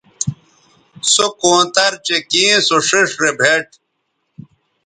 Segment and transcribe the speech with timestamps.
[1.13, 3.67] سو کونتر چہء کیں سو ݜئیݜ رے بھیٹ